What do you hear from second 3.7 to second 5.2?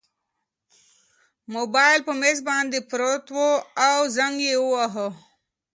او زنګ یې واهه.